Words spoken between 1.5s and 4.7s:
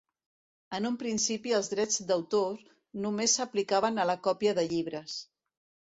els drets d'autor només s'aplicaven a la còpia de